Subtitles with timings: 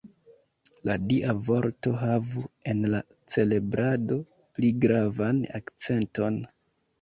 [0.89, 2.41] La Dia Vorto havu
[2.73, 3.01] en la
[3.35, 4.19] celebrado
[4.57, 6.43] pli gravan akcenton.